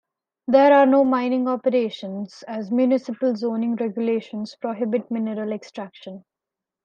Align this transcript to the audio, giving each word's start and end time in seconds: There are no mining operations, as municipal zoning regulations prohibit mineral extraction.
There 0.47 0.73
are 0.73 0.87
no 0.87 1.03
mining 1.05 1.47
operations, 1.47 2.43
as 2.47 2.71
municipal 2.71 3.35
zoning 3.35 3.75
regulations 3.75 4.55
prohibit 4.59 5.11
mineral 5.11 5.51
extraction. 5.53 6.25